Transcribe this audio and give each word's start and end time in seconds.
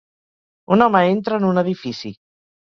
Un 0.75 0.83
home 0.85 1.01
entra 1.09 1.39
en 1.43 1.47
un 1.51 1.63
edifici. 1.65 2.13